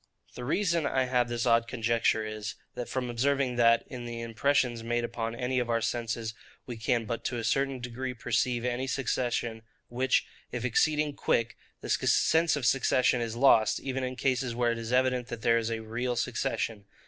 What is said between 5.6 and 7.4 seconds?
our senses, we can but to